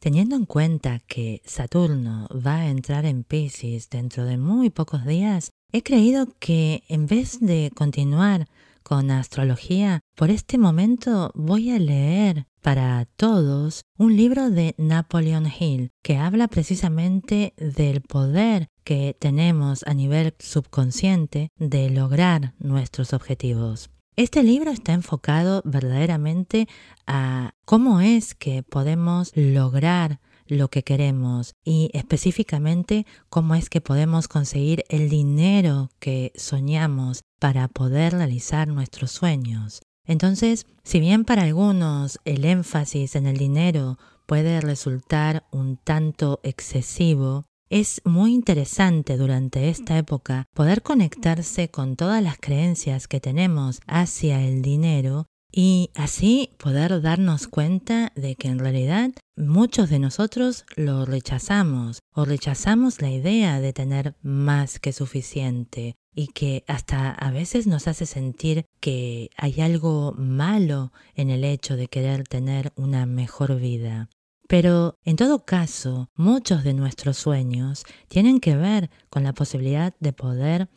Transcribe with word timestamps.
Teniendo 0.00 0.34
en 0.34 0.46
cuenta 0.46 0.98
que 1.06 1.42
Saturno 1.44 2.26
va 2.34 2.60
a 2.60 2.68
entrar 2.70 3.04
en 3.04 3.22
Pisces 3.22 3.90
dentro 3.90 4.24
de 4.24 4.38
muy 4.38 4.70
pocos 4.70 5.04
días, 5.04 5.50
he 5.72 5.82
creído 5.82 6.26
que 6.38 6.84
en 6.88 7.06
vez 7.06 7.38
de 7.40 7.70
continuar 7.76 8.48
con 8.82 9.10
astrología, 9.10 10.00
por 10.16 10.30
este 10.30 10.56
momento 10.56 11.30
voy 11.34 11.70
a 11.70 11.78
leer 11.78 12.46
para 12.62 13.04
todos 13.16 13.82
un 13.98 14.16
libro 14.16 14.48
de 14.48 14.74
Napoleon 14.78 15.46
Hill 15.46 15.90
que 16.02 16.16
habla 16.16 16.48
precisamente 16.48 17.52
del 17.58 18.00
poder 18.00 18.68
que 18.84 19.14
tenemos 19.18 19.82
a 19.86 19.92
nivel 19.92 20.34
subconsciente 20.38 21.50
de 21.58 21.90
lograr 21.90 22.54
nuestros 22.58 23.12
objetivos. 23.12 23.90
Este 24.20 24.42
libro 24.42 24.70
está 24.70 24.92
enfocado 24.92 25.62
verdaderamente 25.64 26.68
a 27.06 27.54
cómo 27.64 28.02
es 28.02 28.34
que 28.34 28.62
podemos 28.62 29.32
lograr 29.34 30.20
lo 30.46 30.68
que 30.68 30.82
queremos 30.82 31.54
y 31.64 31.88
específicamente 31.94 33.06
cómo 33.30 33.54
es 33.54 33.70
que 33.70 33.80
podemos 33.80 34.28
conseguir 34.28 34.84
el 34.90 35.08
dinero 35.08 35.88
que 36.00 36.32
soñamos 36.34 37.22
para 37.38 37.66
poder 37.68 38.12
realizar 38.12 38.68
nuestros 38.68 39.10
sueños. 39.10 39.80
Entonces, 40.04 40.66
si 40.84 41.00
bien 41.00 41.24
para 41.24 41.44
algunos 41.44 42.18
el 42.26 42.44
énfasis 42.44 43.16
en 43.16 43.26
el 43.26 43.38
dinero 43.38 43.96
puede 44.26 44.60
resultar 44.60 45.46
un 45.50 45.78
tanto 45.78 46.40
excesivo, 46.42 47.46
es 47.70 48.02
muy 48.04 48.34
interesante 48.34 49.16
durante 49.16 49.68
esta 49.68 49.96
época 49.96 50.46
poder 50.52 50.82
conectarse 50.82 51.70
con 51.70 51.96
todas 51.96 52.22
las 52.22 52.36
creencias 52.36 53.06
que 53.06 53.20
tenemos 53.20 53.80
hacia 53.86 54.44
el 54.44 54.60
dinero 54.60 55.26
y 55.52 55.90
así 55.94 56.50
poder 56.58 57.00
darnos 57.00 57.46
cuenta 57.48 58.12
de 58.16 58.34
que 58.34 58.48
en 58.48 58.58
realidad 58.58 59.10
muchos 59.36 59.88
de 59.88 60.00
nosotros 60.00 60.64
lo 60.76 61.04
rechazamos 61.06 62.00
o 62.12 62.24
rechazamos 62.24 63.00
la 63.00 63.10
idea 63.10 63.60
de 63.60 63.72
tener 63.72 64.14
más 64.22 64.78
que 64.80 64.92
suficiente 64.92 65.94
y 66.14 66.28
que 66.28 66.64
hasta 66.66 67.12
a 67.12 67.30
veces 67.30 67.68
nos 67.68 67.86
hace 67.86 68.04
sentir 68.04 68.64
que 68.80 69.30
hay 69.36 69.60
algo 69.60 70.12
malo 70.16 70.92
en 71.14 71.30
el 71.30 71.44
hecho 71.44 71.76
de 71.76 71.86
querer 71.86 72.26
tener 72.26 72.72
una 72.74 73.06
mejor 73.06 73.56
vida. 73.60 74.08
Pero 74.50 74.98
en 75.04 75.14
todo 75.14 75.44
caso, 75.44 76.10
muchos 76.16 76.64
de 76.64 76.74
nuestros 76.74 77.16
sueños 77.16 77.84
tienen 78.08 78.40
que 78.40 78.56
ver 78.56 78.90
con 79.08 79.22
la 79.22 79.32
posibilidad 79.32 79.94
de 80.00 80.12
poder 80.12 80.68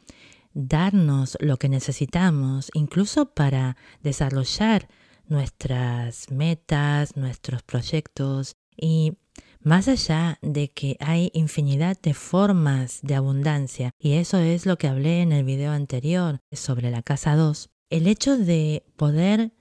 darnos 0.53 1.35
lo 1.39 1.57
que 1.57 1.69
necesitamos, 1.69 2.69
incluso 2.75 3.33
para 3.33 3.75
desarrollar 4.03 4.87
nuestras 5.25 6.29
metas, 6.29 7.17
nuestros 7.17 7.63
proyectos. 7.63 8.57
Y 8.77 9.17
más 9.59 9.87
allá 9.87 10.37
de 10.43 10.69
que 10.71 10.95
hay 10.99 11.31
infinidad 11.33 11.97
de 11.99 12.13
formas 12.13 12.99
de 13.01 13.15
abundancia, 13.15 13.89
y 13.97 14.13
eso 14.17 14.37
es 14.37 14.67
lo 14.67 14.77
que 14.77 14.87
hablé 14.87 15.23
en 15.23 15.31
el 15.31 15.45
video 15.45 15.71
anterior 15.71 16.41
sobre 16.51 16.91
la 16.91 17.01
casa 17.01 17.35
2, 17.35 17.71
el 17.89 18.05
hecho 18.05 18.37
de 18.37 18.85
poder 18.97 19.51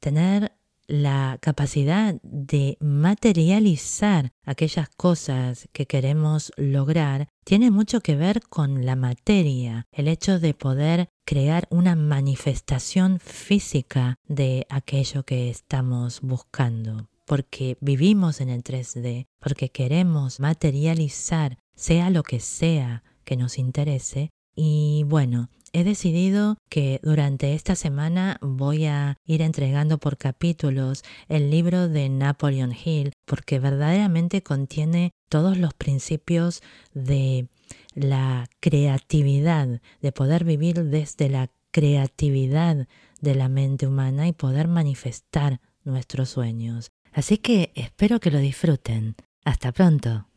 tener 0.00 0.56
la 0.90 1.38
capacidad 1.40 2.20
de 2.22 2.76
materializar 2.80 4.32
aquellas 4.44 4.88
cosas 4.88 5.68
que 5.72 5.86
queremos 5.86 6.52
lograr 6.56 7.28
tiene 7.44 7.70
mucho 7.70 8.00
que 8.00 8.16
ver 8.16 8.42
con 8.48 8.84
la 8.84 8.96
materia, 8.96 9.86
el 9.92 10.08
hecho 10.08 10.40
de 10.40 10.52
poder 10.52 11.08
crear 11.24 11.68
una 11.70 11.94
manifestación 11.94 13.20
física 13.20 14.16
de 14.26 14.66
aquello 14.68 15.22
que 15.22 15.48
estamos 15.48 16.20
buscando, 16.22 17.08
porque 17.24 17.78
vivimos 17.80 18.40
en 18.40 18.48
el 18.48 18.64
3D, 18.64 19.26
porque 19.38 19.70
queremos 19.70 20.40
materializar 20.40 21.58
sea 21.76 22.10
lo 22.10 22.24
que 22.24 22.40
sea 22.40 23.04
que 23.24 23.36
nos 23.36 23.58
interese 23.58 24.30
y 24.56 25.04
bueno, 25.06 25.48
he 25.72 25.84
decidido 25.84 26.56
que 26.68 27.00
durante 27.02 27.54
esta 27.54 27.74
semana 27.74 28.38
voy 28.40 28.86
a 28.86 29.16
ir 29.24 29.42
entregando 29.42 29.98
por 29.98 30.16
capítulos 30.16 31.02
el 31.28 31.50
libro 31.50 31.88
de 31.88 32.08
Napoleon 32.08 32.72
Hill 32.72 33.12
porque 33.26 33.58
verdaderamente 33.58 34.42
contiene 34.42 35.10
todos 35.28 35.58
los 35.58 35.74
principios 35.74 36.62
de 36.92 37.48
la 37.94 38.48
creatividad, 38.60 39.80
de 40.00 40.12
poder 40.12 40.44
vivir 40.44 40.84
desde 40.84 41.28
la 41.28 41.50
creatividad 41.70 42.88
de 43.20 43.34
la 43.34 43.48
mente 43.48 43.86
humana 43.86 44.26
y 44.26 44.32
poder 44.32 44.68
manifestar 44.68 45.60
nuestros 45.84 46.30
sueños. 46.30 46.90
Así 47.12 47.38
que 47.38 47.72
espero 47.74 48.20
que 48.20 48.30
lo 48.30 48.38
disfruten. 48.38 49.16
Hasta 49.44 49.72
pronto. 49.72 50.29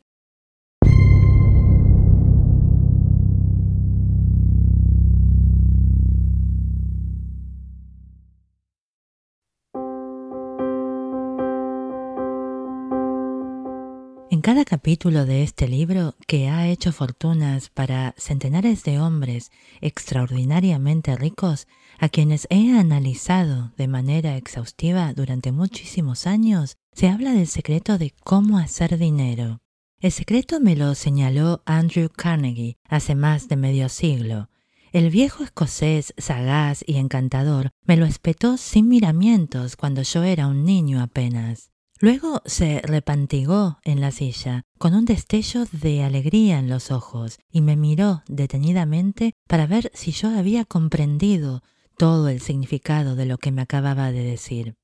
Cada 14.44 14.66
capítulo 14.66 15.24
de 15.24 15.42
este 15.42 15.66
libro, 15.66 16.16
que 16.26 16.50
ha 16.50 16.68
hecho 16.68 16.92
fortunas 16.92 17.70
para 17.70 18.14
centenares 18.18 18.84
de 18.84 19.00
hombres 19.00 19.50
extraordinariamente 19.80 21.16
ricos, 21.16 21.66
a 21.98 22.10
quienes 22.10 22.46
he 22.50 22.78
analizado 22.78 23.72
de 23.78 23.88
manera 23.88 24.36
exhaustiva 24.36 25.14
durante 25.14 25.50
muchísimos 25.50 26.26
años, 26.26 26.76
se 26.92 27.08
habla 27.08 27.32
del 27.32 27.46
secreto 27.46 27.96
de 27.96 28.12
cómo 28.22 28.58
hacer 28.58 28.98
dinero. 28.98 29.62
El 29.98 30.12
secreto 30.12 30.60
me 30.60 30.76
lo 30.76 30.94
señaló 30.94 31.62
Andrew 31.64 32.10
Carnegie 32.10 32.76
hace 32.86 33.14
más 33.14 33.48
de 33.48 33.56
medio 33.56 33.88
siglo. 33.88 34.50
El 34.92 35.08
viejo 35.08 35.42
escocés 35.42 36.12
sagaz 36.18 36.84
y 36.86 36.96
encantador 36.96 37.70
me 37.86 37.96
lo 37.96 38.04
espetó 38.04 38.58
sin 38.58 38.88
miramientos 38.88 39.76
cuando 39.76 40.02
yo 40.02 40.22
era 40.22 40.48
un 40.48 40.66
niño 40.66 41.00
apenas. 41.00 41.70
Luego 42.00 42.42
se 42.44 42.80
repantigó 42.82 43.78
en 43.84 44.00
la 44.00 44.10
silla, 44.10 44.62
con 44.78 44.94
un 44.94 45.04
destello 45.04 45.64
de 45.70 46.02
alegría 46.02 46.58
en 46.58 46.68
los 46.68 46.90
ojos, 46.90 47.38
y 47.50 47.60
me 47.60 47.76
miró 47.76 48.22
detenidamente 48.28 49.34
para 49.46 49.66
ver 49.66 49.90
si 49.94 50.10
yo 50.10 50.28
había 50.28 50.64
comprendido 50.64 51.62
todo 51.96 52.28
el 52.28 52.40
significado 52.40 53.14
de 53.14 53.26
lo 53.26 53.38
que 53.38 53.52
me 53.52 53.62
acababa 53.62 54.10
de 54.10 54.24
decir. 54.24 54.76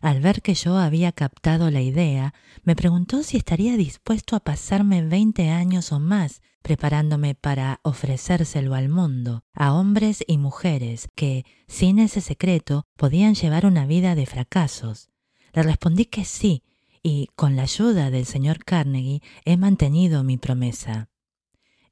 Al 0.00 0.20
ver 0.20 0.40
que 0.40 0.54
yo 0.54 0.78
había 0.78 1.12
captado 1.12 1.70
la 1.70 1.82
idea, 1.82 2.32
me 2.62 2.74
preguntó 2.74 3.22
si 3.22 3.36
estaría 3.36 3.76
dispuesto 3.76 4.34
a 4.34 4.40
pasarme 4.40 5.02
veinte 5.02 5.50
años 5.50 5.92
o 5.92 6.00
más 6.00 6.40
preparándome 6.62 7.34
para 7.34 7.80
ofrecérselo 7.82 8.74
al 8.74 8.88
mundo, 8.88 9.44
a 9.54 9.72
hombres 9.74 10.24
y 10.26 10.38
mujeres 10.38 11.08
que, 11.14 11.44
sin 11.66 11.98
ese 11.98 12.20
secreto, 12.20 12.86
podían 12.96 13.34
llevar 13.34 13.66
una 13.66 13.86
vida 13.86 14.14
de 14.14 14.26
fracasos, 14.26 15.09
le 15.52 15.62
respondí 15.62 16.06
que 16.06 16.24
sí, 16.24 16.62
y 17.02 17.28
con 17.34 17.56
la 17.56 17.62
ayuda 17.62 18.10
del 18.10 18.26
señor 18.26 18.64
Carnegie 18.64 19.22
he 19.44 19.56
mantenido 19.56 20.22
mi 20.22 20.36
promesa. 20.36 21.08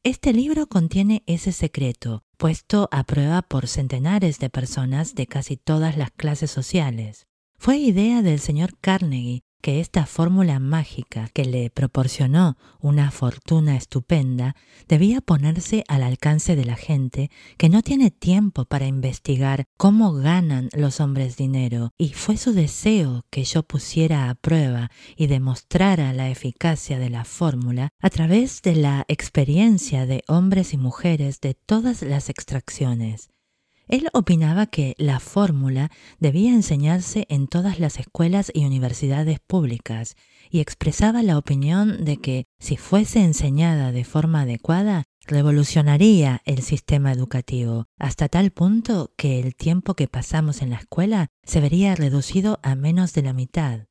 Este 0.03 0.33
libro 0.33 0.69
contiene 0.69 1.23
ese 1.27 1.53
secreto, 1.53 2.25
puesto 2.37 2.89
a 2.93 3.05
prueba 3.05 3.43
por 3.43 3.67
centenares 3.67 4.39
de 4.39 4.49
personas 4.51 5.15
de 5.15 5.27
casi 5.27 5.57
todas 5.57 5.97
las 5.97 6.11
clases 6.11 6.51
sociales. 6.51 7.27
Fue 7.59 7.79
idea 7.79 8.23
del 8.23 8.39
señor 8.39 8.79
Carnegie 8.81 9.43
que 9.61 9.81
esta 9.81 10.07
fórmula 10.07 10.61
mágica 10.61 11.29
que 11.33 11.45
le 11.45 11.71
proporcionó 11.71 12.57
una 12.81 13.11
fortuna 13.11 13.77
estupenda 13.77 14.55
debía 14.89 15.21
ponerse 15.21 15.85
al 15.89 16.03
alcance 16.03 16.57
de 16.57 16.65
la 16.65 16.77
gente 16.77 17.31
que 17.57 17.69
no 17.69 17.83
tiene 17.83 18.11
tiempo 18.11 18.65
para 18.65 18.87
investigar 18.87 19.65
cómo 19.77 20.13
ganan 20.13 20.69
los 20.73 21.01
hombres 21.01 21.37
dinero, 21.37 21.91
y 21.99 22.11
fue 22.11 22.37
su 22.37 22.53
deseo 22.53 23.25
que 23.31 23.45
yo 23.45 23.63
pusiera 23.63 24.31
a 24.31 24.35
prueba 24.35 24.91
y 25.17 25.27
demostrara 25.27 26.13
la 26.13 26.31
eficacia 26.31 26.99
de 26.99 27.11
la 27.11 27.25
fórmula 27.25 27.91
a 28.01 28.11
través 28.11 28.63
de 28.63 28.77
la 28.77 29.05
experiencia 29.09 30.07
de 30.07 30.23
hombres 30.29 30.73
y 30.73 30.77
mujeres 30.77 31.41
de 31.41 31.55
todas 31.55 32.03
las 32.03 32.29
extracciones 32.29 33.31
él 33.89 34.09
opinaba 34.13 34.67
que 34.67 34.95
la 34.99 35.21
fórmula 35.21 35.91
debía 36.19 36.53
enseñarse 36.53 37.27
en 37.29 37.49
todas 37.49 37.81
las 37.81 37.99
escuelas 37.99 38.51
y 38.55 38.65
universidades 38.65 39.41
públicas 39.41 40.15
y 40.51 40.61
expresaba 40.61 41.23
la 41.23 41.39
opinión 41.39 42.05
de 42.05 42.19
que, 42.19 42.45
si 42.59 42.77
fuese 42.77 43.21
enseñada 43.21 43.93
de 43.93 44.05
forma 44.05 44.43
adecuada, 44.43 45.05
revolucionaría 45.27 46.41
el 46.45 46.63
sistema 46.63 47.13
educativo, 47.13 47.87
hasta 47.99 48.29
tal 48.29 48.51
punto 48.51 49.13
que 49.17 49.41
el 49.41 49.55
tiempo 49.55 49.95
que 49.95 50.09
pasamos 50.09 50.63
en 50.63 50.71
la 50.71 50.77
escuela 50.77 51.29
se 51.45 51.61
vería 51.61 51.95
reducido 51.95 52.61
a 52.63 52.75
menos 52.75 53.13
de 53.13 53.23
la 53.23 53.33
mitad. 53.33 53.88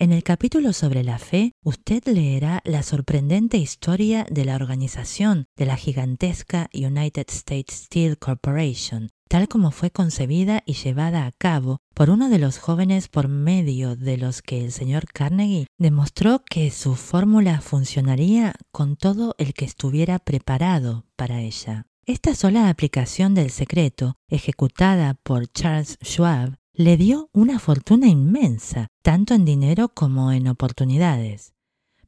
En 0.00 0.10
el 0.10 0.24
capítulo 0.24 0.72
sobre 0.72 1.04
la 1.04 1.20
fe, 1.20 1.52
usted 1.62 2.02
leerá 2.06 2.60
la 2.64 2.82
sorprendente 2.82 3.58
historia 3.58 4.26
de 4.28 4.44
la 4.44 4.56
organización 4.56 5.46
de 5.56 5.66
la 5.66 5.76
gigantesca 5.76 6.68
United 6.74 7.26
States 7.28 7.84
Steel 7.84 8.18
Corporation, 8.18 9.10
tal 9.28 9.46
como 9.46 9.70
fue 9.70 9.92
concebida 9.92 10.64
y 10.66 10.72
llevada 10.72 11.26
a 11.26 11.32
cabo 11.32 11.78
por 11.94 12.10
uno 12.10 12.28
de 12.28 12.40
los 12.40 12.58
jóvenes 12.58 13.06
por 13.06 13.28
medio 13.28 13.94
de 13.94 14.16
los 14.16 14.42
que 14.42 14.64
el 14.64 14.72
señor 14.72 15.06
Carnegie 15.06 15.68
demostró 15.78 16.42
que 16.44 16.72
su 16.72 16.96
fórmula 16.96 17.60
funcionaría 17.60 18.54
con 18.72 18.96
todo 18.96 19.36
el 19.38 19.54
que 19.54 19.64
estuviera 19.64 20.18
preparado 20.18 21.06
para 21.14 21.40
ella. 21.40 21.86
Esta 22.04 22.34
sola 22.34 22.68
aplicación 22.68 23.34
del 23.34 23.50
secreto, 23.50 24.16
ejecutada 24.28 25.14
por 25.22 25.46
Charles 25.46 25.98
Schwab, 26.02 26.58
le 26.76 26.96
dio 26.96 27.30
una 27.32 27.60
fortuna 27.60 28.08
inmensa, 28.08 28.88
tanto 29.02 29.34
en 29.34 29.44
dinero 29.44 29.90
como 29.90 30.32
en 30.32 30.48
oportunidades. 30.48 31.54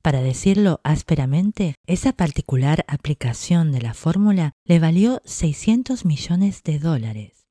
Para 0.03 0.23
decirlo 0.23 0.81
ásperamente, 0.83 1.77
esa 1.87 2.13
particular 2.13 2.85
aplicación 2.89 3.71
de 3.71 3.81
la 3.81 3.95
fórmula 3.95 4.53
le 4.65 4.81
valió 4.81 5.23
600 5.25 6.05
millones 6.05 6.65
de 6.65 6.81
dólares. 6.81 7.47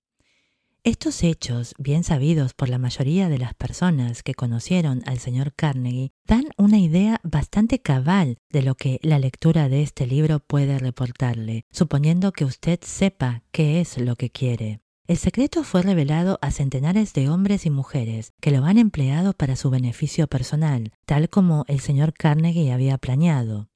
Estos 0.83 1.23
hechos, 1.23 1.73
bien 1.79 2.03
sabidos 2.03 2.53
por 2.53 2.67
la 2.67 2.77
mayoría 2.77 3.29
de 3.29 3.39
las 3.39 3.53
personas 3.53 4.21
que 4.21 4.35
conocieron 4.35 5.01
al 5.05 5.19
señor 5.19 5.53
Carnegie, 5.55 6.11
dan 6.27 6.45
una 6.57 6.79
idea 6.79 7.21
bastante 7.23 7.79
cabal 7.79 8.37
de 8.49 8.61
lo 8.61 8.75
que 8.75 8.99
la 9.01 9.19
lectura 9.19 9.69
de 9.69 9.81
este 9.81 10.05
libro 10.05 10.41
puede 10.41 10.77
reportarle, 10.79 11.63
suponiendo 11.71 12.33
que 12.33 12.45
usted 12.45 12.79
sepa 12.83 13.41
qué 13.51 13.79
es 13.79 13.97
lo 13.97 14.17
que 14.17 14.29
quiere. 14.29 14.84
El 15.07 15.17
secreto 15.17 15.63
fue 15.63 15.83
revelado 15.83 16.39
a 16.41 16.49
centenares 16.49 17.13
de 17.13 17.29
hombres 17.29 17.67
y 17.67 17.69
mujeres 17.69 18.33
que 18.41 18.49
lo 18.49 18.65
han 18.65 18.79
empleado 18.79 19.33
para 19.33 19.55
su 19.55 19.69
beneficio 19.69 20.25
personal, 20.25 20.93
tal 21.05 21.29
como 21.29 21.63
el 21.67 21.79
señor 21.79 22.11
Carnegie 22.13 22.73
había 22.73 22.97
planeado. 22.97 23.69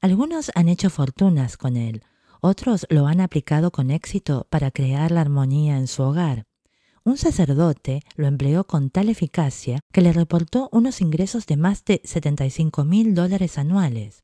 Algunos 0.00 0.50
han 0.54 0.70
hecho 0.70 0.88
fortunas 0.88 1.58
con 1.58 1.76
él, 1.76 2.02
otros 2.40 2.86
lo 2.88 3.06
han 3.06 3.20
aplicado 3.20 3.70
con 3.70 3.90
éxito 3.90 4.46
para 4.48 4.70
crear 4.70 5.10
la 5.10 5.20
armonía 5.20 5.76
en 5.76 5.88
su 5.88 6.04
hogar. 6.04 6.46
Un 7.04 7.18
sacerdote 7.18 8.00
lo 8.16 8.26
empleó 8.26 8.64
con 8.64 8.88
tal 8.88 9.10
eficacia 9.10 9.80
que 9.92 10.00
le 10.00 10.14
reportó 10.14 10.70
unos 10.72 11.02
ingresos 11.02 11.44
de 11.44 11.58
más 11.58 11.84
de 11.84 12.00
75 12.02 12.84
mil 12.86 13.14
dólares 13.14 13.58
anuales. 13.58 14.21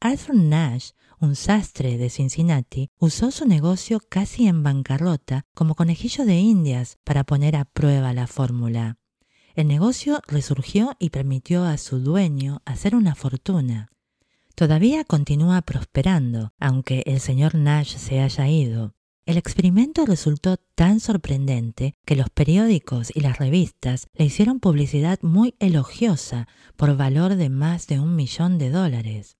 Arthur 0.00 0.34
Nash 0.34 0.90
un 1.20 1.34
sastre 1.34 1.96
de 1.96 2.10
Cincinnati, 2.10 2.90
usó 2.98 3.30
su 3.30 3.46
negocio 3.46 4.00
casi 4.08 4.46
en 4.46 4.62
bancarrota 4.62 5.46
como 5.54 5.74
conejillo 5.74 6.24
de 6.24 6.36
indias 6.36 6.98
para 7.04 7.24
poner 7.24 7.56
a 7.56 7.64
prueba 7.64 8.12
la 8.12 8.26
fórmula. 8.26 8.98
El 9.54 9.68
negocio 9.68 10.20
resurgió 10.26 10.94
y 10.98 11.10
permitió 11.10 11.64
a 11.64 11.78
su 11.78 12.00
dueño 12.00 12.60
hacer 12.66 12.94
una 12.94 13.14
fortuna. 13.14 13.90
Todavía 14.54 15.04
continúa 15.04 15.62
prosperando, 15.62 16.52
aunque 16.58 17.02
el 17.06 17.20
señor 17.20 17.54
Nash 17.54 17.96
se 17.96 18.20
haya 18.20 18.48
ido. 18.48 18.94
El 19.24 19.38
experimento 19.38 20.06
resultó 20.06 20.56
tan 20.74 21.00
sorprendente 21.00 21.94
que 22.04 22.16
los 22.16 22.30
periódicos 22.30 23.10
y 23.14 23.20
las 23.20 23.38
revistas 23.38 24.06
le 24.14 24.26
hicieron 24.26 24.60
publicidad 24.60 25.18
muy 25.22 25.54
elogiosa 25.58 26.46
por 26.76 26.96
valor 26.96 27.34
de 27.34 27.48
más 27.48 27.86
de 27.86 27.98
un 27.98 28.14
millón 28.14 28.58
de 28.58 28.70
dólares. 28.70 29.36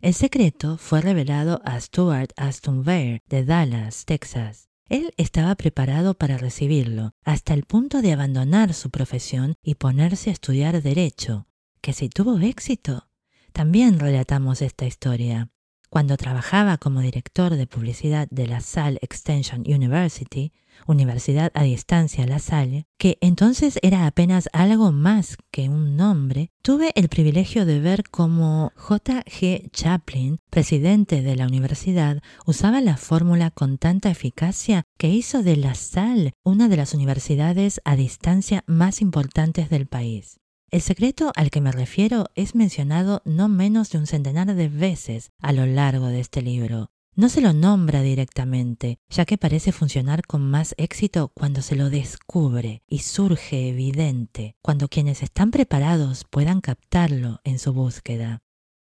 El 0.00 0.14
secreto 0.14 0.78
fue 0.78 1.02
revelado 1.02 1.60
a 1.62 1.78
Stuart 1.78 2.32
Aston 2.36 2.84
Bear 2.84 3.20
de 3.28 3.44
Dallas, 3.44 4.06
Texas. 4.06 4.70
Él 4.88 5.12
estaba 5.18 5.54
preparado 5.56 6.14
para 6.14 6.38
recibirlo, 6.38 7.12
hasta 7.22 7.52
el 7.52 7.64
punto 7.64 8.00
de 8.00 8.14
abandonar 8.14 8.72
su 8.72 8.88
profesión 8.88 9.56
y 9.62 9.74
ponerse 9.74 10.30
a 10.30 10.32
estudiar 10.32 10.80
derecho. 10.80 11.48
Que 11.82 11.92
si 11.92 12.08
tuvo 12.08 12.38
éxito. 12.38 13.10
También 13.52 14.00
relatamos 14.00 14.62
esta 14.62 14.86
historia. 14.86 15.50
Cuando 15.90 16.16
trabajaba 16.16 16.78
como 16.78 17.00
director 17.00 17.56
de 17.56 17.66
publicidad 17.66 18.28
de 18.30 18.46
la 18.46 18.60
Salle 18.60 19.00
Extension 19.02 19.62
University, 19.66 20.52
Universidad 20.86 21.50
a 21.54 21.64
Distancia 21.64 22.26
La 22.28 22.38
Salle, 22.38 22.86
que 22.96 23.18
entonces 23.20 23.78
era 23.82 24.06
apenas 24.06 24.48
algo 24.52 24.92
más 24.92 25.36
que 25.50 25.68
un 25.68 25.96
nombre, 25.96 26.52
tuve 26.62 26.92
el 26.94 27.08
privilegio 27.08 27.66
de 27.66 27.80
ver 27.80 28.04
cómo 28.08 28.72
J. 28.76 29.24
G. 29.24 29.68
Chaplin, 29.72 30.38
presidente 30.48 31.22
de 31.22 31.34
la 31.34 31.48
universidad, 31.48 32.22
usaba 32.46 32.80
la 32.80 32.96
fórmula 32.96 33.50
con 33.50 33.76
tanta 33.76 34.10
eficacia 34.10 34.84
que 34.96 35.08
hizo 35.08 35.42
de 35.42 35.56
La 35.56 35.74
Salle 35.74 36.34
una 36.44 36.68
de 36.68 36.76
las 36.76 36.94
universidades 36.94 37.80
a 37.84 37.96
distancia 37.96 38.62
más 38.66 39.00
importantes 39.00 39.70
del 39.70 39.86
país. 39.86 40.39
El 40.70 40.82
secreto 40.82 41.32
al 41.34 41.50
que 41.50 41.60
me 41.60 41.72
refiero 41.72 42.26
es 42.36 42.54
mencionado 42.54 43.22
no 43.24 43.48
menos 43.48 43.90
de 43.90 43.98
un 43.98 44.06
centenar 44.06 44.54
de 44.54 44.68
veces 44.68 45.32
a 45.40 45.52
lo 45.52 45.66
largo 45.66 46.06
de 46.06 46.20
este 46.20 46.42
libro. 46.42 46.92
No 47.16 47.28
se 47.28 47.40
lo 47.40 47.52
nombra 47.52 48.02
directamente, 48.02 49.00
ya 49.08 49.24
que 49.24 49.36
parece 49.36 49.72
funcionar 49.72 50.22
con 50.22 50.48
más 50.48 50.76
éxito 50.78 51.32
cuando 51.34 51.60
se 51.60 51.74
lo 51.74 51.90
descubre 51.90 52.82
y 52.86 53.00
surge 53.00 53.68
evidente, 53.68 54.54
cuando 54.62 54.86
quienes 54.86 55.24
están 55.24 55.50
preparados 55.50 56.24
puedan 56.30 56.60
captarlo 56.60 57.40
en 57.42 57.58
su 57.58 57.72
búsqueda. 57.72 58.38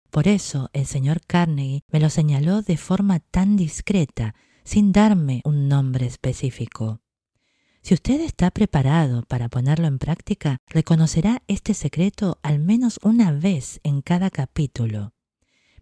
Por 0.10 0.28
eso 0.28 0.72
el 0.74 0.88
señor 0.88 1.22
Carnegie 1.28 1.84
me 1.92 2.00
lo 2.00 2.10
señaló 2.10 2.64
de 2.64 2.78
forma 2.78 3.20
tan 3.20 3.56
discreta, 3.56 4.34
sin 4.64 4.92
darme 4.92 5.42
un 5.46 5.68
nombre 5.68 6.08
específico. 6.08 7.02
Si 7.88 7.94
usted 7.94 8.20
está 8.20 8.52
preparado 8.52 9.24
para 9.30 9.48
ponerlo 9.48 9.88
en 9.88 9.98
práctica, 9.98 10.58
reconocerá 10.68 11.42
este 11.48 11.74
secreto 11.74 12.38
al 12.44 12.60
menos 12.60 13.00
una 13.02 13.32
vez 13.32 13.80
en 13.84 14.02
cada 14.02 14.30
capítulo. 14.30 15.14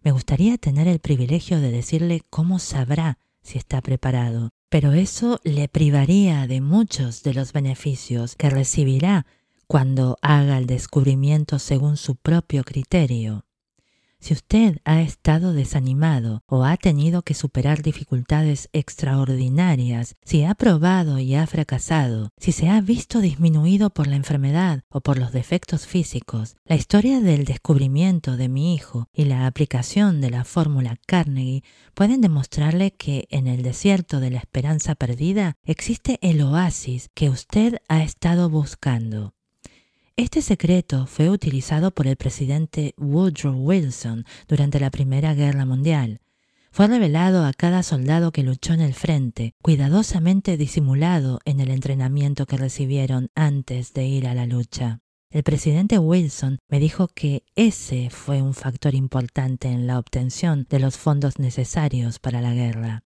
Me 0.03 0.11
gustaría 0.11 0.59
tener 0.59 0.87
el 0.87 0.99
privilegio 0.99 1.59
de 1.59 1.71
decirle 1.71 2.21
cómo 2.29 2.59
sabrá 2.59 3.17
si 3.41 3.57
está 3.57 3.81
preparado, 3.81 4.51
pero 4.69 4.93
eso 4.93 5.39
le 5.43 5.67
privaría 5.67 6.45
de 6.45 6.61
muchos 6.61 7.23
de 7.23 7.33
los 7.33 7.53
beneficios 7.53 8.35
que 8.35 8.51
recibirá 8.51 9.25
cuando 9.65 10.19
haga 10.21 10.59
el 10.59 10.67
descubrimiento 10.67 11.57
según 11.57 11.97
su 11.97 12.17
propio 12.17 12.63
criterio. 12.63 13.47
Si 14.25 14.33
usted 14.33 14.79
ha 14.85 15.01
estado 15.01 15.53
desanimado 15.53 16.41
o 16.47 16.63
ha 16.63 16.77
tenido 16.77 17.21
que 17.21 17.35
superar 17.35 17.83
dificultades 17.83 18.69
extraordinarias, 18.73 20.15
si 20.25 20.43
ha 20.45 20.55
probado 20.55 21.19
y 21.19 21.35
ha 21.35 21.45
fracasado, 21.45 22.31
si 22.35 22.51
se 22.51 22.67
ha 22.67 22.81
visto 22.81 23.21
disminuido 23.21 23.91
por 23.91 24.07
la 24.07 24.15
enfermedad 24.15 24.81
o 24.89 25.01
por 25.01 25.19
los 25.19 25.31
defectos 25.31 25.85
físicos, 25.85 26.55
la 26.65 26.75
historia 26.75 27.21
del 27.21 27.45
descubrimiento 27.45 28.35
de 28.35 28.49
mi 28.49 28.73
hijo 28.73 29.09
y 29.13 29.25
la 29.25 29.45
aplicación 29.45 30.21
de 30.21 30.31
la 30.31 30.43
fórmula 30.43 30.97
Carnegie 31.05 31.63
pueden 31.93 32.21
demostrarle 32.21 32.95
que 32.95 33.27
en 33.29 33.45
el 33.45 33.61
desierto 33.61 34.19
de 34.19 34.31
la 34.31 34.39
esperanza 34.39 34.95
perdida 34.95 35.53
existe 35.63 36.17
el 36.23 36.41
oasis 36.41 37.09
que 37.13 37.29
usted 37.29 37.77
ha 37.89 38.01
estado 38.01 38.49
buscando. 38.49 39.34
Este 40.17 40.41
secreto 40.41 41.07
fue 41.07 41.29
utilizado 41.29 41.91
por 41.91 42.07
el 42.07 42.15
presidente 42.15 42.93
Woodrow 42.97 43.53
Wilson 43.53 44.23
durante 44.47 44.79
la 44.79 44.89
Primera 44.89 45.33
Guerra 45.33 45.65
Mundial. 45.65 46.21
Fue 46.71 46.87
revelado 46.87 47.45
a 47.45 47.51
cada 47.51 47.83
soldado 47.83 48.31
que 48.31 48.41
luchó 48.41 48.71
en 48.71 48.79
el 48.79 48.93
frente, 48.93 49.55
cuidadosamente 49.61 50.55
disimulado 50.55 51.39
en 51.43 51.59
el 51.59 51.69
entrenamiento 51.69 52.45
que 52.45 52.55
recibieron 52.55 53.29
antes 53.35 53.93
de 53.93 54.05
ir 54.05 54.25
a 54.27 54.33
la 54.33 54.45
lucha. 54.45 55.01
El 55.31 55.43
presidente 55.43 55.99
Wilson 55.99 56.59
me 56.69 56.79
dijo 56.79 57.09
que 57.09 57.43
ese 57.57 58.09
fue 58.09 58.41
un 58.41 58.53
factor 58.53 58.95
importante 58.95 59.67
en 59.67 59.85
la 59.85 59.99
obtención 59.99 60.65
de 60.69 60.79
los 60.79 60.97
fondos 60.97 61.39
necesarios 61.39 62.19
para 62.19 62.39
la 62.39 62.53
guerra. 62.53 63.03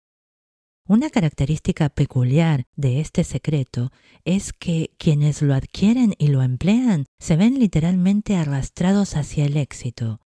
Una 0.89 1.11
característica 1.11 1.89
peculiar 1.89 2.67
de 2.77 3.01
este 3.01 3.25
secreto 3.25 3.91
es 4.25 4.53
que 4.53 4.95
quienes 4.99 5.43
lo 5.43 5.53
adquieren 5.53 6.15
y 6.17 6.29
lo 6.29 6.43
emplean 6.43 7.07
se 7.19 7.35
ven 7.35 7.59
literalmente 7.59 8.37
arrastrados 8.37 9.17
hacia 9.17 9.47
el 9.47 9.57
éxito. 9.57 10.21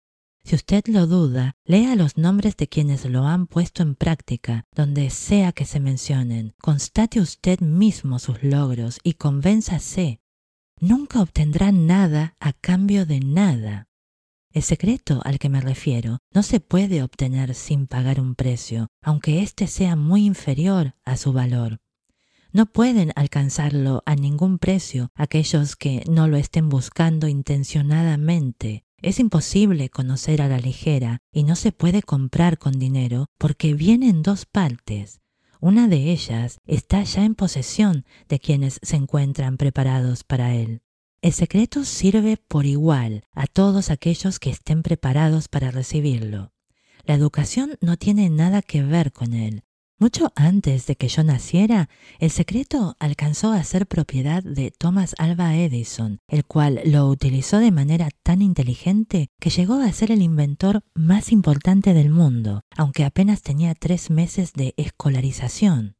Si 0.44 0.56
usted 0.56 0.84
lo 0.86 1.06
duda, 1.06 1.56
lea 1.64 1.96
los 1.96 2.18
nombres 2.18 2.58
de 2.58 2.68
quienes 2.68 3.06
lo 3.06 3.24
han 3.26 3.46
puesto 3.46 3.82
en 3.82 3.94
práctica, 3.94 4.66
donde 4.74 5.08
sea 5.08 5.52
que 5.52 5.64
se 5.64 5.80
mencionen. 5.80 6.54
Constate 6.60 7.20
usted 7.20 7.60
mismo 7.60 8.18
sus 8.18 8.42
logros 8.42 9.00
y 9.02 9.14
convénzase. 9.14 10.20
Nunca 10.78 11.22
obtendrá 11.22 11.72
nada 11.72 12.36
a 12.38 12.52
cambio 12.52 13.06
de 13.06 13.20
nada. 13.20 13.89
El 14.52 14.62
secreto 14.62 15.20
al 15.24 15.38
que 15.38 15.48
me 15.48 15.60
refiero 15.60 16.18
no 16.34 16.42
se 16.42 16.58
puede 16.58 17.04
obtener 17.04 17.54
sin 17.54 17.86
pagar 17.86 18.20
un 18.20 18.34
precio, 18.34 18.88
aunque 19.00 19.42
éste 19.42 19.68
sea 19.68 19.94
muy 19.94 20.24
inferior 20.26 20.96
a 21.04 21.16
su 21.16 21.32
valor. 21.32 21.80
No 22.52 22.66
pueden 22.66 23.12
alcanzarlo 23.14 24.02
a 24.06 24.16
ningún 24.16 24.58
precio 24.58 25.12
aquellos 25.14 25.76
que 25.76 26.02
no 26.10 26.26
lo 26.26 26.36
estén 26.36 26.68
buscando 26.68 27.28
intencionadamente. 27.28 28.84
Es 29.00 29.20
imposible 29.20 29.88
conocer 29.88 30.42
a 30.42 30.48
la 30.48 30.58
ligera 30.58 31.20
y 31.32 31.44
no 31.44 31.54
se 31.54 31.70
puede 31.70 32.02
comprar 32.02 32.58
con 32.58 32.72
dinero 32.72 33.26
porque 33.38 33.74
viene 33.74 34.08
en 34.08 34.22
dos 34.22 34.46
partes. 34.46 35.20
Una 35.60 35.86
de 35.86 36.10
ellas 36.10 36.58
está 36.66 37.04
ya 37.04 37.24
en 37.24 37.36
posesión 37.36 38.04
de 38.28 38.40
quienes 38.40 38.80
se 38.82 38.96
encuentran 38.96 39.58
preparados 39.58 40.24
para 40.24 40.56
él. 40.56 40.82
El 41.22 41.34
secreto 41.34 41.84
sirve 41.84 42.38
por 42.38 42.64
igual 42.64 43.24
a 43.34 43.46
todos 43.46 43.90
aquellos 43.90 44.38
que 44.38 44.48
estén 44.48 44.82
preparados 44.82 45.48
para 45.48 45.70
recibirlo. 45.70 46.52
La 47.04 47.14
educación 47.14 47.76
no 47.82 47.98
tiene 47.98 48.30
nada 48.30 48.62
que 48.62 48.82
ver 48.82 49.12
con 49.12 49.34
él. 49.34 49.62
Mucho 49.98 50.32
antes 50.34 50.86
de 50.86 50.96
que 50.96 51.08
yo 51.08 51.22
naciera, 51.22 51.90
el 52.20 52.30
secreto 52.30 52.96
alcanzó 52.98 53.52
a 53.52 53.62
ser 53.64 53.86
propiedad 53.86 54.42
de 54.42 54.70
Thomas 54.70 55.14
Alva 55.18 55.54
Edison, 55.56 56.20
el 56.26 56.46
cual 56.46 56.80
lo 56.86 57.06
utilizó 57.08 57.58
de 57.58 57.70
manera 57.70 58.08
tan 58.22 58.40
inteligente 58.40 59.28
que 59.38 59.50
llegó 59.50 59.74
a 59.74 59.92
ser 59.92 60.10
el 60.10 60.22
inventor 60.22 60.80
más 60.94 61.32
importante 61.32 61.92
del 61.92 62.08
mundo, 62.08 62.62
aunque 62.78 63.04
apenas 63.04 63.42
tenía 63.42 63.74
tres 63.74 64.08
meses 64.08 64.54
de 64.54 64.72
escolarización. 64.78 65.96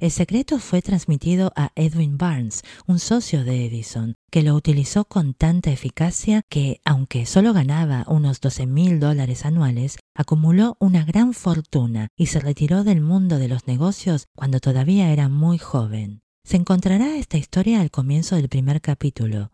El 0.00 0.10
secreto 0.10 0.58
fue 0.58 0.80
transmitido 0.80 1.52
a 1.56 1.72
Edwin 1.74 2.16
Barnes, 2.16 2.62
un 2.86 2.98
socio 2.98 3.44
de 3.44 3.66
Edison, 3.66 4.14
que 4.30 4.42
lo 4.42 4.54
utilizó 4.54 5.04
con 5.04 5.34
tanta 5.34 5.70
eficacia 5.70 6.40
que, 6.48 6.80
aunque 6.86 7.26
solo 7.26 7.52
ganaba 7.52 8.06
unos 8.08 8.40
12 8.40 8.64
mil 8.64 8.98
dólares 8.98 9.44
anuales, 9.44 9.98
acumuló 10.14 10.78
una 10.80 11.04
gran 11.04 11.34
fortuna 11.34 12.08
y 12.16 12.26
se 12.26 12.40
retiró 12.40 12.82
del 12.82 13.02
mundo 13.02 13.38
de 13.38 13.48
los 13.48 13.66
negocios 13.66 14.28
cuando 14.34 14.58
todavía 14.58 15.12
era 15.12 15.28
muy 15.28 15.58
joven. 15.58 16.22
Se 16.44 16.56
encontrará 16.56 17.18
esta 17.18 17.36
historia 17.36 17.82
al 17.82 17.90
comienzo 17.90 18.36
del 18.36 18.48
primer 18.48 18.80
capítulo. 18.80 19.52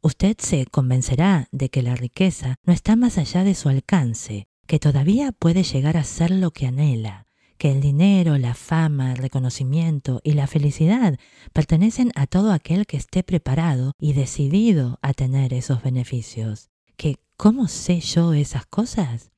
Usted 0.00 0.36
se 0.38 0.66
convencerá 0.66 1.48
de 1.50 1.70
que 1.70 1.82
la 1.82 1.96
riqueza 1.96 2.54
no 2.62 2.72
está 2.72 2.94
más 2.94 3.18
allá 3.18 3.42
de 3.42 3.56
su 3.56 3.68
alcance, 3.68 4.46
que 4.68 4.78
todavía 4.78 5.32
puede 5.32 5.64
llegar 5.64 5.96
a 5.96 6.04
ser 6.04 6.30
lo 6.30 6.52
que 6.52 6.68
anhela 6.68 7.27
que 7.58 7.72
el 7.72 7.80
dinero, 7.80 8.38
la 8.38 8.54
fama, 8.54 9.12
el 9.12 9.18
reconocimiento 9.18 10.20
y 10.22 10.32
la 10.32 10.46
felicidad 10.46 11.18
pertenecen 11.52 12.12
a 12.14 12.26
todo 12.26 12.52
aquel 12.52 12.86
que 12.86 12.96
esté 12.96 13.22
preparado 13.22 13.92
y 13.98 14.12
decidido 14.12 14.98
a 15.02 15.12
tener 15.12 15.52
esos 15.52 15.82
beneficios. 15.82 16.70
¿Que 16.96 17.16
cómo 17.36 17.68
sé 17.68 18.00
yo 18.00 18.32
esas 18.32 18.64
cosas? 18.66 19.30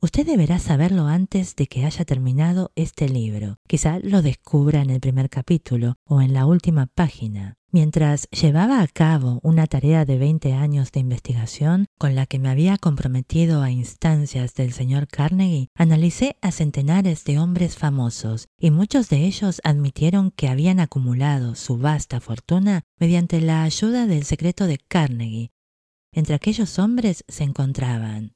Usted 0.00 0.26
deberá 0.26 0.58
saberlo 0.58 1.06
antes 1.06 1.56
de 1.56 1.66
que 1.66 1.84
haya 1.84 2.04
terminado 2.04 2.70
este 2.76 3.08
libro. 3.08 3.58
Quizá 3.66 3.98
lo 4.00 4.20
descubra 4.20 4.82
en 4.82 4.90
el 4.90 5.00
primer 5.00 5.30
capítulo 5.30 5.96
o 6.04 6.20
en 6.20 6.34
la 6.34 6.44
última 6.46 6.86
página. 6.86 7.56
Mientras 7.76 8.26
llevaba 8.30 8.80
a 8.80 8.88
cabo 8.88 9.38
una 9.42 9.66
tarea 9.66 10.06
de 10.06 10.16
20 10.16 10.54
años 10.54 10.92
de 10.92 11.00
investigación 11.00 11.84
con 11.98 12.14
la 12.14 12.24
que 12.24 12.38
me 12.38 12.48
había 12.48 12.78
comprometido 12.78 13.60
a 13.60 13.70
instancias 13.70 14.54
del 14.54 14.72
señor 14.72 15.08
Carnegie, 15.08 15.68
analicé 15.74 16.38
a 16.40 16.52
centenares 16.52 17.24
de 17.24 17.38
hombres 17.38 17.76
famosos 17.76 18.48
y 18.58 18.70
muchos 18.70 19.10
de 19.10 19.26
ellos 19.26 19.60
admitieron 19.62 20.30
que 20.30 20.48
habían 20.48 20.80
acumulado 20.80 21.54
su 21.54 21.76
vasta 21.76 22.18
fortuna 22.18 22.80
mediante 22.98 23.42
la 23.42 23.62
ayuda 23.62 24.06
del 24.06 24.24
secreto 24.24 24.66
de 24.66 24.78
Carnegie. 24.78 25.50
Entre 26.12 26.34
aquellos 26.34 26.78
hombres 26.78 27.24
se 27.28 27.44
encontraban 27.44 28.35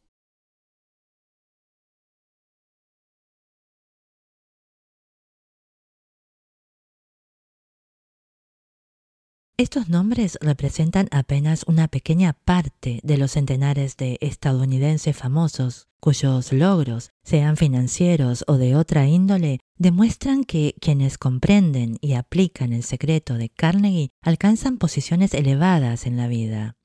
Estos 9.61 9.91
nombres 9.91 10.39
representan 10.41 11.09
apenas 11.11 11.65
una 11.67 11.87
pequeña 11.87 12.33
parte 12.33 12.99
de 13.03 13.19
los 13.19 13.33
centenares 13.33 13.99
de 13.99 14.17
estadounidenses 14.23 15.15
famosos 15.15 15.89
cuyos 16.01 16.51
logros, 16.55 17.11
sean 17.25 17.59
financieros 17.59 18.43
o 18.47 18.57
de 18.57 18.75
otra 18.75 19.07
índole, 19.07 19.59
demuestran 19.77 20.45
que 20.45 20.75
quienes 20.81 21.19
comprenden 21.19 21.99
y 22.01 22.15
aplican 22.15 22.73
el 22.73 22.85
secreto 22.85 23.35
de 23.35 23.51
Carnegie 23.51 24.09
alcanzan 24.23 24.79
posiciones 24.79 25.35
elevadas 25.35 26.07
en 26.07 26.17
la 26.17 26.27
vida. 26.27 26.79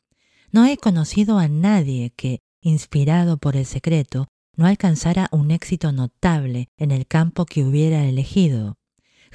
No 0.52 0.66
he 0.66 0.76
conocido 0.76 1.40
a 1.40 1.48
nadie 1.48 2.12
que, 2.18 2.42
inspirado 2.60 3.38
por 3.38 3.56
el 3.56 3.66
secreto, 3.66 4.28
no 4.58 4.66
alcanzara 4.66 5.30
un 5.32 5.52
éxito 5.52 5.94
notable 5.94 6.68
en 6.76 6.92
el 6.92 7.08
campo 7.08 7.46
que 7.46 7.64
hubiera 7.64 8.04
elegido. 8.04 8.76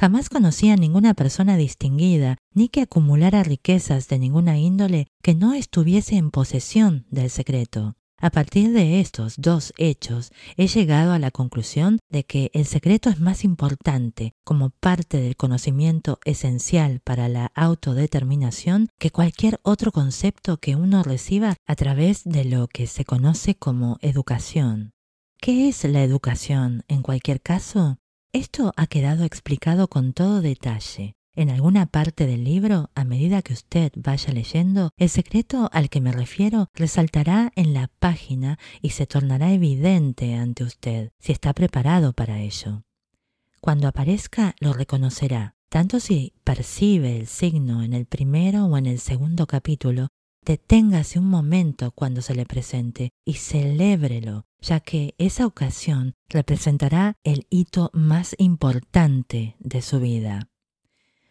Jamás 0.00 0.30
conocí 0.30 0.70
a 0.70 0.76
ninguna 0.76 1.12
persona 1.12 1.58
distinguida, 1.58 2.38
ni 2.54 2.70
que 2.70 2.80
acumulara 2.80 3.42
riquezas 3.42 4.08
de 4.08 4.18
ninguna 4.18 4.56
índole 4.56 5.08
que 5.22 5.34
no 5.34 5.52
estuviese 5.52 6.16
en 6.16 6.30
posesión 6.30 7.04
del 7.10 7.28
secreto. 7.28 7.96
A 8.16 8.30
partir 8.30 8.72
de 8.72 9.00
estos 9.00 9.34
dos 9.36 9.74
hechos, 9.76 10.32
he 10.56 10.68
llegado 10.68 11.12
a 11.12 11.18
la 11.18 11.30
conclusión 11.30 11.98
de 12.08 12.24
que 12.24 12.50
el 12.54 12.64
secreto 12.64 13.10
es 13.10 13.20
más 13.20 13.44
importante 13.44 14.32
como 14.42 14.70
parte 14.70 15.20
del 15.20 15.36
conocimiento 15.36 16.18
esencial 16.24 17.00
para 17.04 17.28
la 17.28 17.52
autodeterminación 17.54 18.88
que 18.98 19.10
cualquier 19.10 19.60
otro 19.64 19.92
concepto 19.92 20.56
que 20.56 20.76
uno 20.76 21.02
reciba 21.02 21.56
a 21.66 21.76
través 21.76 22.24
de 22.24 22.46
lo 22.46 22.68
que 22.68 22.86
se 22.86 23.04
conoce 23.04 23.54
como 23.54 23.98
educación. 24.00 24.92
¿Qué 25.42 25.68
es 25.68 25.84
la 25.84 26.02
educación 26.02 26.84
en 26.88 27.02
cualquier 27.02 27.42
caso? 27.42 27.99
Esto 28.32 28.72
ha 28.76 28.86
quedado 28.86 29.24
explicado 29.24 29.88
con 29.88 30.12
todo 30.12 30.40
detalle. 30.40 31.16
En 31.34 31.50
alguna 31.50 31.86
parte 31.86 32.28
del 32.28 32.44
libro, 32.44 32.88
a 32.94 33.02
medida 33.04 33.42
que 33.42 33.52
usted 33.52 33.90
vaya 33.96 34.32
leyendo, 34.32 34.90
el 34.96 35.08
secreto 35.08 35.68
al 35.72 35.90
que 35.90 36.00
me 36.00 36.12
refiero 36.12 36.68
resaltará 36.74 37.50
en 37.56 37.74
la 37.74 37.88
página 37.98 38.56
y 38.82 38.90
se 38.90 39.06
tornará 39.06 39.52
evidente 39.52 40.34
ante 40.34 40.62
usted 40.62 41.10
si 41.18 41.32
está 41.32 41.52
preparado 41.54 42.12
para 42.12 42.38
ello. 42.38 42.84
Cuando 43.60 43.88
aparezca, 43.88 44.54
lo 44.60 44.74
reconocerá, 44.74 45.56
tanto 45.68 45.98
si 45.98 46.32
percibe 46.44 47.16
el 47.16 47.26
signo 47.26 47.82
en 47.82 47.94
el 47.94 48.06
primero 48.06 48.66
o 48.66 48.78
en 48.78 48.86
el 48.86 49.00
segundo 49.00 49.48
capítulo, 49.48 50.06
deténgase 50.44 51.18
un 51.18 51.26
momento 51.26 51.90
cuando 51.92 52.22
se 52.22 52.34
le 52.34 52.46
presente 52.46 53.12
y 53.24 53.34
celébrelo 53.34 54.46
ya 54.60 54.80
que 54.80 55.14
esa 55.18 55.46
ocasión 55.46 56.14
representará 56.28 57.16
el 57.24 57.46
hito 57.50 57.90
más 57.92 58.34
importante 58.38 59.56
de 59.58 59.82
su 59.82 60.00
vida. 60.00 60.48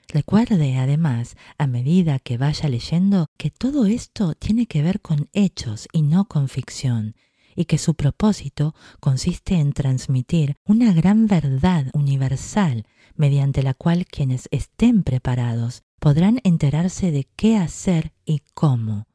Recuerde 0.07 0.77
además, 0.77 1.35
a 1.57 1.67
medida 1.67 2.17
que 2.17 2.37
vaya 2.37 2.67
leyendo, 2.67 3.27
que 3.37 3.51
todo 3.51 3.85
esto 3.85 4.33
tiene 4.33 4.65
que 4.65 4.81
ver 4.81 5.01
con 5.01 5.29
hechos 5.33 5.87
y 5.93 6.01
no 6.01 6.25
con 6.25 6.49
ficción, 6.49 7.15
y 7.55 7.65
que 7.65 7.77
su 7.77 7.93
propósito 7.93 8.73
consiste 8.99 9.55
en 9.55 9.73
transmitir 9.73 10.55
una 10.65 10.93
gran 10.93 11.27
verdad 11.27 11.87
universal 11.93 12.87
mediante 13.15 13.61
la 13.61 13.75
cual 13.75 14.05
quienes 14.07 14.47
estén 14.49 15.03
preparados 15.03 15.83
podrán 15.99 16.39
enterarse 16.43 17.11
de 17.11 17.25
qué 17.35 17.57
hacer 17.57 18.13
y 18.25 18.41
cómo. 18.53 19.07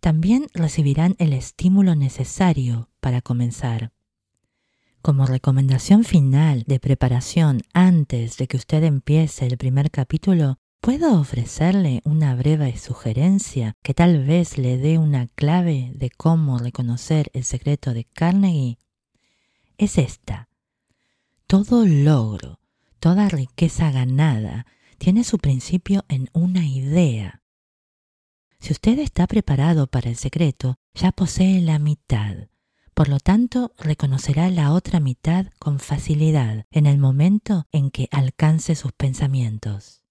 También 0.00 0.46
recibirán 0.54 1.16
el 1.18 1.32
estímulo 1.32 1.94
necesario 1.94 2.90
para 3.00 3.22
comenzar. 3.22 3.92
Como 5.02 5.26
recomendación 5.26 6.04
final 6.04 6.64
de 6.66 6.80
preparación 6.80 7.62
antes 7.72 8.36
de 8.36 8.48
que 8.48 8.56
usted 8.56 8.82
empiece 8.82 9.46
el 9.46 9.56
primer 9.56 9.90
capítulo, 9.90 10.58
¿puedo 10.80 11.18
ofrecerle 11.18 12.02
una 12.04 12.34
breve 12.34 12.76
sugerencia 12.76 13.76
que 13.82 13.94
tal 13.94 14.24
vez 14.24 14.58
le 14.58 14.78
dé 14.78 14.98
una 14.98 15.28
clave 15.28 15.92
de 15.94 16.10
cómo 16.10 16.58
reconocer 16.58 17.30
el 17.34 17.44
secreto 17.44 17.94
de 17.94 18.04
Carnegie? 18.04 18.78
Es 19.78 19.98
esta. 19.98 20.48
Todo 21.46 21.86
logro, 21.86 22.58
toda 22.98 23.28
riqueza 23.28 23.92
ganada, 23.92 24.66
tiene 24.98 25.24
su 25.24 25.38
principio 25.38 26.04
en 26.08 26.28
una 26.32 26.66
idea. 26.66 27.42
Si 28.58 28.72
usted 28.72 28.98
está 28.98 29.26
preparado 29.26 29.86
para 29.86 30.08
el 30.10 30.16
secreto, 30.16 30.76
ya 30.94 31.12
posee 31.12 31.60
la 31.60 31.78
mitad. 31.78 32.48
Por 32.94 33.08
lo 33.08 33.20
tanto, 33.20 33.74
reconocerá 33.76 34.48
la 34.48 34.72
otra 34.72 35.00
mitad 35.00 35.48
con 35.58 35.80
facilidad 35.80 36.64
en 36.70 36.86
el 36.86 36.96
momento 36.96 37.66
en 37.70 37.90
que 37.90 38.08
alcance 38.10 38.74
sus 38.74 38.92
pensamientos. 38.92 40.05